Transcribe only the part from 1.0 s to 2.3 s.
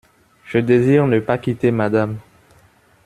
ne pas quitter Madame.